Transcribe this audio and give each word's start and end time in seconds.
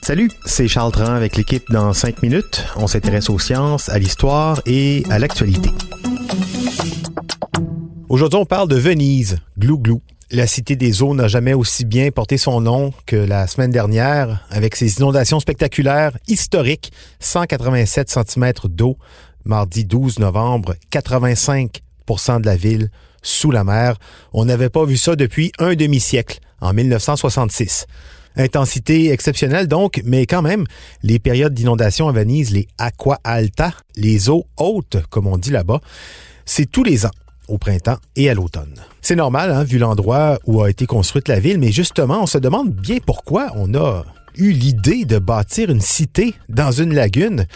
Salut, 0.00 0.30
c'est 0.46 0.68
Charles 0.68 0.92
Tran 0.92 1.12
avec 1.12 1.36
l'équipe 1.36 1.70
dans 1.70 1.92
5 1.92 2.22
minutes. 2.22 2.64
On 2.76 2.86
s'intéresse 2.86 3.28
aux 3.28 3.38
sciences, 3.38 3.90
à 3.90 3.98
l'histoire 3.98 4.62
et 4.64 5.02
à 5.10 5.18
l'actualité. 5.18 5.68
Aujourd'hui, 8.08 8.38
on 8.38 8.46
parle 8.46 8.68
de 8.70 8.76
Venise, 8.76 9.36
glou 9.58 9.76
glou. 9.78 10.00
La 10.30 10.46
cité 10.46 10.76
des 10.76 11.02
eaux 11.02 11.14
n'a 11.14 11.28
jamais 11.28 11.52
aussi 11.52 11.84
bien 11.84 12.10
porté 12.10 12.38
son 12.38 12.62
nom 12.62 12.94
que 13.04 13.16
la 13.16 13.46
semaine 13.46 13.70
dernière, 13.70 14.46
avec 14.48 14.74
ses 14.74 14.96
inondations 14.96 15.38
spectaculaires, 15.38 16.16
historiques, 16.28 16.90
187 17.20 18.08
cm 18.08 18.52
d'eau, 18.64 18.96
mardi 19.44 19.84
12 19.84 20.20
novembre, 20.20 20.74
85% 20.90 22.40
de 22.40 22.46
la 22.46 22.56
ville 22.56 22.90
sous 23.26 23.50
la 23.50 23.64
mer. 23.64 23.96
On 24.32 24.44
n'avait 24.44 24.70
pas 24.70 24.84
vu 24.84 24.96
ça 24.96 25.16
depuis 25.16 25.52
un 25.58 25.74
demi-siècle, 25.74 26.38
en 26.60 26.72
1966. 26.72 27.86
Intensité 28.36 29.12
exceptionnelle 29.12 29.66
donc, 29.66 30.02
mais 30.04 30.26
quand 30.26 30.42
même, 30.42 30.64
les 31.02 31.18
périodes 31.18 31.54
d'inondation 31.54 32.08
à 32.08 32.12
Venise, 32.12 32.52
les 32.52 32.68
aqua 32.78 33.18
alta, 33.24 33.72
les 33.96 34.28
eaux 34.28 34.46
hautes, 34.58 34.98
comme 35.10 35.26
on 35.26 35.38
dit 35.38 35.50
là-bas, 35.50 35.80
c'est 36.44 36.70
tous 36.70 36.84
les 36.84 37.06
ans 37.06 37.10
au 37.48 37.58
printemps 37.58 37.98
et 38.14 38.28
à 38.28 38.34
l'automne. 38.34 38.74
C'est 39.00 39.16
normal, 39.16 39.50
hein, 39.50 39.64
vu 39.64 39.78
l'endroit 39.78 40.38
où 40.46 40.62
a 40.62 40.68
été 40.68 40.86
construite 40.86 41.28
la 41.28 41.40
ville, 41.40 41.58
mais 41.58 41.72
justement, 41.72 42.22
on 42.22 42.26
se 42.26 42.38
demande 42.38 42.70
bien 42.70 42.98
pourquoi 43.04 43.52
on 43.54 43.74
a 43.74 44.04
eu 44.36 44.50
l'idée 44.50 45.04
de 45.04 45.18
bâtir 45.18 45.70
une 45.70 45.80
cité 45.80 46.34
dans 46.48 46.72
une 46.72 46.92
lagune. 46.92 47.46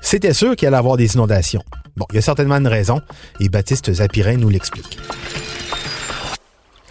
C'était 0.00 0.32
sûr 0.32 0.56
qu'il 0.56 0.68
allait 0.68 0.76
avoir 0.76 0.96
des 0.96 1.14
inondations. 1.14 1.62
Bon, 1.96 2.06
il 2.12 2.16
y 2.16 2.18
a 2.18 2.22
certainement 2.22 2.56
une 2.56 2.68
raison, 2.68 3.00
et 3.40 3.48
Baptiste 3.48 3.92
Zapirin 3.92 4.36
nous 4.36 4.48
l'explique. 4.48 4.98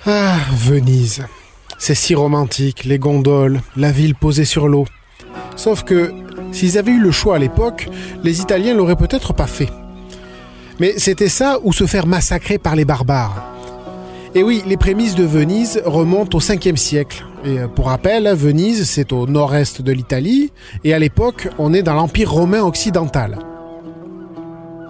Ah, 0.05 0.37
Venise. 0.53 1.23
C'est 1.77 1.95
si 1.95 2.15
romantique, 2.15 2.83
les 2.85 2.99
gondoles, 2.99 3.61
la 3.75 3.91
ville 3.91 4.15
posée 4.15 4.45
sur 4.45 4.67
l'eau. 4.67 4.85
Sauf 5.55 5.83
que, 5.83 6.13
s'ils 6.51 6.77
avaient 6.77 6.91
eu 6.91 7.01
le 7.01 7.11
choix 7.11 7.35
à 7.35 7.39
l'époque, 7.39 7.87
les 8.23 8.41
Italiens 8.41 8.73
l'auraient 8.73 8.95
peut-être 8.95 9.33
pas 9.33 9.47
fait. 9.47 9.69
Mais 10.79 10.97
c'était 10.97 11.29
ça 11.29 11.59
ou 11.63 11.73
se 11.73 11.85
faire 11.85 12.07
massacrer 12.07 12.57
par 12.57 12.75
les 12.75 12.85
barbares. 12.85 13.56
Et 14.37 14.43
oui, 14.43 14.61
les 14.67 14.77
prémices 14.77 15.15
de 15.15 15.23
Venise 15.23 15.81
remontent 15.83 16.37
au 16.37 16.39
5e 16.39 16.75
siècle. 16.75 17.25
Et 17.43 17.57
euh, 17.57 17.67
pour 17.67 17.87
rappel, 17.87 18.31
Venise, 18.35 18.87
c'est 18.87 19.11
au 19.11 19.25
nord-est 19.25 19.81
de 19.81 19.91
l'Italie, 19.91 20.51
et 20.83 20.93
à 20.93 20.99
l'époque, 20.99 21.47
on 21.57 21.73
est 21.73 21.81
dans 21.81 21.95
l'Empire 21.95 22.31
romain 22.31 22.61
occidental. 22.61 23.39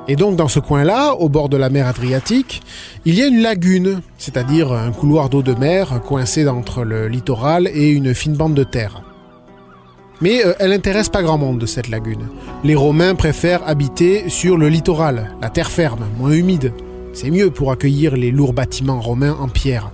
Et 0.09 0.17
donc 0.17 0.35
dans 0.35 0.49
ce 0.49 0.59
coin-là, 0.59 1.13
au 1.13 1.29
bord 1.29 1.47
de 1.47 1.55
la 1.55 1.69
mer 1.69 1.87
Adriatique, 1.87 2.61
il 3.05 3.15
y 3.15 3.23
a 3.23 3.27
une 3.27 3.41
lagune, 3.41 4.01
c'est-à-dire 4.17 4.73
un 4.73 4.91
couloir 4.91 5.29
d'eau 5.29 5.43
de 5.43 5.53
mer 5.53 6.01
coincé 6.05 6.45
entre 6.45 6.83
le 6.83 7.07
littoral 7.07 7.69
et 7.73 7.89
une 7.91 8.13
fine 8.13 8.35
bande 8.35 8.53
de 8.53 8.65
terre. 8.65 9.01
Mais 10.19 10.45
euh, 10.45 10.55
elle 10.59 10.71
n'intéresse 10.71 11.07
pas 11.07 11.23
grand 11.23 11.37
monde, 11.37 11.65
cette 11.67 11.87
lagune. 11.87 12.27
Les 12.65 12.75
Romains 12.75 13.15
préfèrent 13.15 13.65
habiter 13.65 14.27
sur 14.27 14.57
le 14.57 14.67
littoral, 14.67 15.37
la 15.41 15.49
terre 15.49 15.71
ferme, 15.71 16.05
moins 16.17 16.33
humide. 16.33 16.73
C'est 17.19 17.31
mieux 17.31 17.49
pour 17.49 17.71
accueillir 17.71 18.15
les 18.15 18.29
lourds 18.29 18.53
bâtiments 18.53 19.01
romains 19.01 19.35
en 19.39 19.47
pierre. 19.47 19.89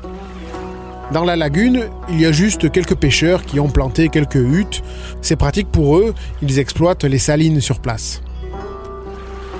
Dans 1.14 1.24
la 1.24 1.38
lagune, 1.38 1.86
il 2.10 2.20
y 2.20 2.26
a 2.26 2.34
juste 2.34 2.70
quelques 2.70 2.96
pêcheurs 2.96 3.46
qui 3.46 3.62
ont 3.62 3.70
planté 3.70 4.10
quelques 4.10 4.36
huttes. 4.36 4.84
C'est 5.22 5.38
pratique 5.38 5.72
pour 5.72 5.96
eux, 5.96 6.14
ils 6.42 6.60
exploitent 6.60 7.06
les 7.06 7.20
salines 7.20 7.62
sur 7.62 7.80
place. 7.80 8.22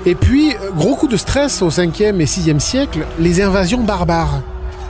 Et 0.04 0.14
puis, 0.14 0.52
gros 0.76 0.94
coup 0.94 1.08
de 1.08 1.16
stress 1.16 1.62
au 1.62 1.70
5e 1.70 2.20
et 2.20 2.26
6e 2.26 2.58
siècle, 2.58 3.06
les 3.18 3.40
invasions 3.40 3.82
barbares. 3.82 4.42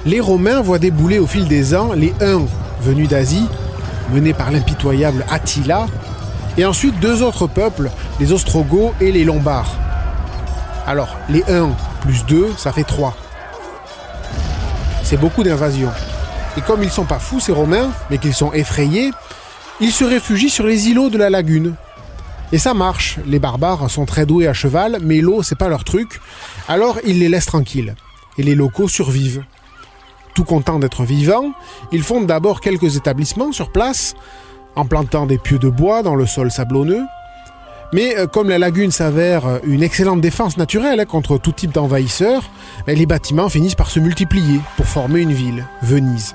Les 0.04 0.18
Romains 0.18 0.60
voient 0.60 0.80
débouler 0.80 1.20
au 1.20 1.28
fil 1.28 1.46
des 1.46 1.76
ans 1.76 1.92
les 1.92 2.12
Huns, 2.20 2.48
venus 2.82 3.08
d'Asie, 3.08 3.46
menés 4.12 4.34
par 4.34 4.50
l'impitoyable 4.50 5.24
Attila, 5.30 5.86
et 6.58 6.64
ensuite 6.64 6.98
deux 6.98 7.22
autres 7.22 7.46
peuples, 7.46 7.92
les 8.18 8.32
Ostrogoths 8.32 8.94
et 9.00 9.12
les 9.12 9.22
Lombards. 9.22 9.78
Alors, 10.88 11.16
les 11.28 11.44
1 11.48 11.70
plus 12.04 12.24
2, 12.26 12.52
ça 12.56 12.72
fait 12.72 12.84
3. 12.84 13.16
C'est 15.02 15.16
beaucoup 15.16 15.42
d'invasions. 15.42 15.92
Et 16.56 16.60
comme 16.60 16.82
ils 16.82 16.90
sont 16.90 17.04
pas 17.04 17.18
fous, 17.18 17.40
ces 17.40 17.52
Romains, 17.52 17.90
mais 18.10 18.18
qu'ils 18.18 18.34
sont 18.34 18.52
effrayés, 18.52 19.10
ils 19.80 19.92
se 19.92 20.04
réfugient 20.04 20.50
sur 20.50 20.66
les 20.66 20.88
îlots 20.88 21.10
de 21.10 21.18
la 21.18 21.30
lagune, 21.30 21.74
et 22.52 22.58
ça 22.58 22.72
marche. 22.72 23.18
Les 23.26 23.40
barbares 23.40 23.90
sont 23.90 24.06
très 24.06 24.26
doués 24.26 24.46
à 24.46 24.52
cheval, 24.52 24.98
mais 25.02 25.20
l'eau, 25.20 25.42
c'est 25.42 25.58
pas 25.58 25.68
leur 25.68 25.82
truc. 25.82 26.20
Alors 26.68 26.98
ils 27.04 27.18
les 27.18 27.28
laissent 27.28 27.46
tranquilles. 27.46 27.96
Et 28.38 28.44
les 28.44 28.54
locaux 28.54 28.86
survivent. 28.86 29.42
Tout 30.34 30.44
contents 30.44 30.78
d'être 30.78 31.02
vivants, 31.04 31.52
ils 31.90 32.02
fondent 32.02 32.26
d'abord 32.26 32.60
quelques 32.60 32.96
établissements 32.96 33.50
sur 33.50 33.72
place, 33.72 34.14
en 34.76 34.84
plantant 34.84 35.26
des 35.26 35.38
pieux 35.38 35.58
de 35.58 35.68
bois 35.68 36.02
dans 36.02 36.14
le 36.14 36.26
sol 36.26 36.50
sablonneux. 36.50 37.02
Mais 37.92 38.16
euh, 38.16 38.26
comme 38.26 38.48
la 38.48 38.58
lagune 38.58 38.90
s'avère 38.90 39.60
une 39.64 39.82
excellente 39.82 40.20
défense 40.20 40.56
naturelle 40.56 41.00
hein, 41.00 41.04
contre 41.04 41.38
tout 41.38 41.52
type 41.52 41.72
d'envahisseurs, 41.72 42.50
ben, 42.86 42.96
les 42.96 43.06
bâtiments 43.06 43.48
finissent 43.48 43.74
par 43.74 43.90
se 43.90 44.00
multiplier 44.00 44.60
pour 44.76 44.86
former 44.86 45.20
une 45.20 45.32
ville, 45.32 45.66
Venise. 45.82 46.34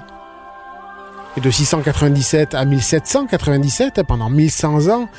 Et 1.37 1.41
de 1.41 1.51
697 1.51 2.55
à 2.55 2.65
1797, 2.65 4.01
pendant 4.07 4.29
1100 4.29 4.89
ans, 4.89 5.09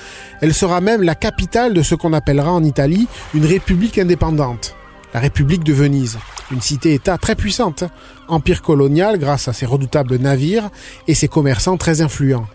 elle 0.40 0.54
sera 0.54 0.80
même 0.80 1.02
la 1.02 1.14
capitale 1.14 1.72
de 1.72 1.82
ce 1.82 1.94
qu'on 1.94 2.12
appellera 2.12 2.52
en 2.52 2.64
Italie 2.64 3.06
une 3.34 3.46
république 3.46 3.98
indépendante, 3.98 4.74
la 5.14 5.20
République 5.20 5.64
de 5.64 5.72
Venise, 5.72 6.18
une 6.50 6.60
cité-État 6.60 7.16
très 7.16 7.36
puissante, 7.36 7.84
empire 8.28 8.62
colonial 8.62 9.18
grâce 9.18 9.46
à 9.46 9.52
ses 9.52 9.66
redoutables 9.66 10.16
navires 10.16 10.70
et 11.06 11.14
ses 11.14 11.28
commerçants 11.28 11.76
très 11.76 12.00
influents. 12.00 12.46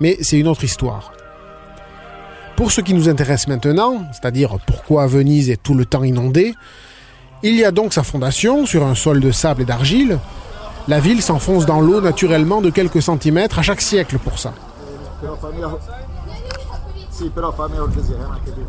Mais 0.00 0.18
c'est 0.20 0.38
une 0.38 0.48
autre 0.48 0.64
histoire. 0.64 1.12
Pour 2.60 2.72
ce 2.72 2.82
qui 2.82 2.92
nous 2.92 3.08
intéresse 3.08 3.48
maintenant, 3.48 4.04
c'est-à-dire 4.12 4.58
pourquoi 4.66 5.06
Venise 5.06 5.48
est 5.48 5.56
tout 5.56 5.72
le 5.72 5.86
temps 5.86 6.04
inondée, 6.04 6.54
il 7.42 7.54
y 7.54 7.64
a 7.64 7.70
donc 7.70 7.94
sa 7.94 8.02
fondation 8.02 8.66
sur 8.66 8.84
un 8.84 8.94
sol 8.94 9.18
de 9.18 9.30
sable 9.30 9.62
et 9.62 9.64
d'argile, 9.64 10.18
la 10.86 11.00
ville 11.00 11.22
s'enfonce 11.22 11.64
dans 11.64 11.80
l'eau 11.80 12.02
naturellement 12.02 12.60
de 12.60 12.68
quelques 12.68 13.00
centimètres 13.00 13.58
à 13.58 13.62
chaque 13.62 13.80
siècle 13.80 14.18
pour 14.18 14.38
ça. 14.38 14.52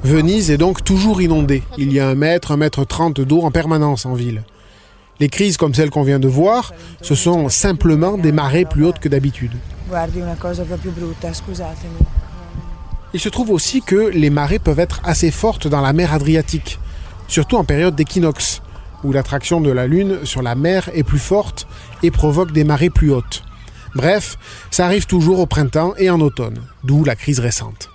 Venise 0.05 0.51
est 0.51 0.57
donc 0.57 0.85
toujours 0.85 1.21
inondée. 1.21 1.61
Il 1.77 1.91
y 1.91 1.99
a 1.99 2.07
un 2.07 2.15
mètre, 2.15 2.53
un 2.53 2.57
mètre 2.57 2.85
trente 2.85 3.19
d'eau 3.19 3.41
en 3.41 3.51
permanence 3.51 4.05
en 4.05 4.13
ville. 4.13 4.43
Les 5.19 5.27
crises 5.27 5.57
comme 5.57 5.73
celle 5.73 5.89
qu'on 5.89 6.03
vient 6.03 6.19
de 6.19 6.29
voir, 6.29 6.71
ce 7.01 7.13
sont 7.13 7.49
simplement 7.49 8.17
des 8.17 8.31
marées 8.31 8.63
plus 8.63 8.85
hautes 8.85 8.99
que 8.99 9.09
d'habitude. 9.09 9.51
Il 13.13 13.19
se 13.19 13.29
trouve 13.29 13.51
aussi 13.51 13.81
que 13.81 14.09
les 14.09 14.29
marées 14.29 14.59
peuvent 14.59 14.79
être 14.79 15.01
assez 15.03 15.31
fortes 15.31 15.67
dans 15.67 15.81
la 15.81 15.93
mer 15.93 16.13
Adriatique, 16.13 16.79
surtout 17.27 17.57
en 17.57 17.63
période 17.63 17.95
d'équinoxe 17.95 18.61
où 19.03 19.11
l'attraction 19.11 19.61
de 19.61 19.71
la 19.71 19.87
Lune 19.87 20.19
sur 20.23 20.41
la 20.41 20.55
mer 20.55 20.89
est 20.93 21.03
plus 21.03 21.19
forte 21.19 21.67
et 22.03 22.11
provoque 22.11 22.51
des 22.51 22.63
marées 22.63 22.89
plus 22.89 23.11
hautes. 23.11 23.43
Bref, 23.95 24.37
ça 24.69 24.85
arrive 24.85 25.05
toujours 25.05 25.39
au 25.39 25.45
printemps 25.45 25.93
et 25.97 26.09
en 26.09 26.21
automne, 26.21 26.59
d'où 26.83 27.03
la 27.03 27.15
crise 27.15 27.39
récente. 27.39 27.89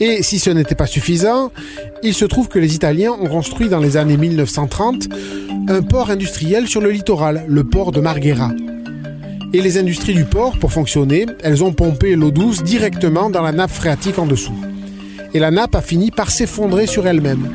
Et 0.00 0.22
si 0.22 0.38
ce 0.38 0.50
n'était 0.50 0.74
pas 0.74 0.86
suffisant, 0.86 1.52
il 2.02 2.14
se 2.14 2.24
trouve 2.24 2.48
que 2.48 2.58
les 2.58 2.74
Italiens 2.74 3.12
ont 3.12 3.28
construit 3.28 3.68
dans 3.68 3.78
les 3.78 3.96
années 3.96 4.16
1930 4.16 5.08
un 5.68 5.82
port 5.82 6.10
industriel 6.10 6.66
sur 6.66 6.80
le 6.80 6.90
littoral, 6.90 7.44
le 7.46 7.64
port 7.64 7.92
de 7.92 8.00
Marghera. 8.00 8.50
Et 9.54 9.60
les 9.60 9.76
industries 9.76 10.14
du 10.14 10.24
port, 10.24 10.56
pour 10.58 10.72
fonctionner, 10.72 11.26
elles 11.42 11.62
ont 11.62 11.74
pompé 11.74 12.16
l'eau 12.16 12.30
douce 12.30 12.62
directement 12.62 13.28
dans 13.28 13.42
la 13.42 13.52
nappe 13.52 13.70
phréatique 13.70 14.18
en 14.18 14.26
dessous. 14.26 14.58
Et 15.34 15.38
la 15.38 15.50
nappe 15.50 15.74
a 15.74 15.82
fini 15.82 16.10
par 16.10 16.30
s'effondrer 16.30 16.86
sur 16.86 17.06
elle-même. 17.06 17.50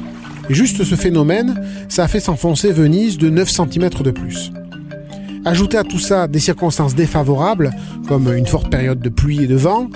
Et 0.48 0.54
juste 0.54 0.84
ce 0.84 0.96
phénomène, 0.96 1.60
ça 1.90 2.04
a 2.04 2.08
fait 2.08 2.20
s'enfoncer 2.20 2.72
Venise 2.72 3.18
de 3.18 3.30
9 3.30 3.50
cm 3.50 3.90
de 3.90 4.12
plus. 4.12 4.52
Ajoutez 5.44 5.78
à 5.78 5.84
tout 5.84 5.98
ça 5.98 6.28
des 6.28 6.40
circonstances 6.40 6.94
défavorables, 6.94 7.72
comme 8.08 8.32
une 8.32 8.46
forte 8.46 8.70
période 8.70 9.00
de 9.00 9.10
pluie 9.10 9.44
et 9.44 9.48
de 9.48 9.56
vent, 9.56 9.90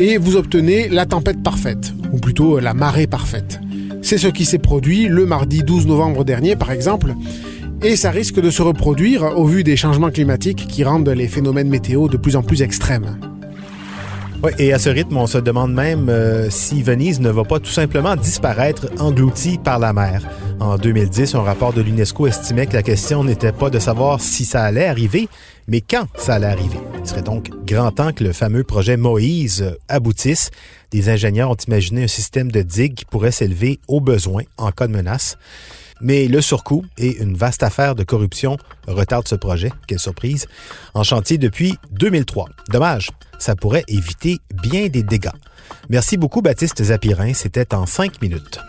et 0.00 0.18
vous 0.18 0.36
obtenez 0.36 0.88
la 0.88 1.06
tempête 1.06 1.42
parfaite, 1.44 1.92
ou 2.12 2.18
plutôt 2.18 2.58
la 2.58 2.74
marée 2.74 3.06
parfaite. 3.06 3.60
C'est 4.02 4.18
ce 4.18 4.28
qui 4.28 4.44
s'est 4.44 4.58
produit 4.58 5.06
le 5.06 5.26
mardi 5.26 5.62
12 5.62 5.86
novembre 5.86 6.24
dernier, 6.24 6.56
par 6.56 6.72
exemple, 6.72 7.14
et 7.82 7.96
ça 7.96 8.10
risque 8.10 8.40
de 8.40 8.50
se 8.50 8.62
reproduire 8.62 9.38
au 9.38 9.44
vu 9.44 9.64
des 9.64 9.76
changements 9.76 10.10
climatiques 10.10 10.66
qui 10.66 10.84
rendent 10.84 11.08
les 11.08 11.28
phénomènes 11.28 11.68
météo 11.68 12.08
de 12.08 12.16
plus 12.16 12.36
en 12.36 12.42
plus 12.42 12.62
extrêmes. 12.62 13.18
Et 14.58 14.72
à 14.72 14.78
ce 14.78 14.88
rythme, 14.88 15.16
on 15.16 15.26
se 15.26 15.38
demande 15.38 15.72
même 15.72 16.08
euh, 16.08 16.50
si 16.50 16.82
Venise 16.82 17.20
ne 17.20 17.30
va 17.30 17.42
pas 17.42 17.58
tout 17.58 17.70
simplement 17.70 18.14
disparaître 18.16 18.88
engloutie 18.98 19.58
par 19.58 19.78
la 19.78 19.92
mer. 19.92 20.22
En 20.60 20.78
2010, 20.78 21.34
un 21.34 21.42
rapport 21.42 21.72
de 21.72 21.82
l'UNESCO 21.82 22.26
estimait 22.26 22.66
que 22.66 22.74
la 22.74 22.82
question 22.82 23.24
n'était 23.24 23.52
pas 23.52 23.70
de 23.70 23.78
savoir 23.78 24.20
si 24.20 24.44
ça 24.44 24.62
allait 24.62 24.86
arriver, 24.86 25.28
mais 25.66 25.80
quand 25.80 26.06
ça 26.16 26.34
allait 26.34 26.46
arriver. 26.46 26.78
Il 27.00 27.08
serait 27.08 27.22
donc 27.22 27.50
grand 27.66 27.90
temps 27.90 28.12
que 28.12 28.24
le 28.24 28.32
fameux 28.32 28.62
projet 28.62 28.96
Moïse 28.96 29.76
aboutisse. 29.88 30.50
Des 30.92 31.08
ingénieurs 31.08 31.50
ont 31.50 31.56
imaginé 31.66 32.04
un 32.04 32.08
système 32.08 32.50
de 32.50 32.62
digue 32.62 32.94
qui 32.94 33.04
pourrait 33.04 33.32
s'élever 33.32 33.80
au 33.88 34.00
besoin 34.00 34.42
en 34.58 34.70
cas 34.70 34.86
de 34.86 34.92
menace. 34.92 35.36
Mais 36.00 36.28
le 36.28 36.40
surcoût 36.40 36.84
et 36.98 37.22
une 37.22 37.36
vaste 37.36 37.62
affaire 37.62 37.94
de 37.94 38.04
corruption 38.04 38.56
retardent 38.86 39.28
ce 39.28 39.34
projet, 39.34 39.72
quelle 39.86 39.98
surprise, 39.98 40.46
en 40.94 41.02
chantier 41.02 41.38
depuis 41.38 41.76
2003. 41.92 42.48
Dommage, 42.70 43.10
ça 43.38 43.56
pourrait 43.56 43.84
éviter 43.88 44.38
bien 44.62 44.88
des 44.88 45.02
dégâts. 45.02 45.30
Merci 45.88 46.16
beaucoup 46.16 46.42
Baptiste 46.42 46.82
Zapirin, 46.82 47.32
c'était 47.34 47.74
en 47.74 47.86
cinq 47.86 48.20
minutes. 48.22 48.60